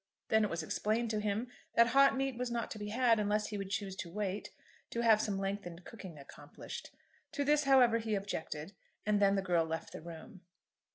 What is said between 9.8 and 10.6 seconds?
the room.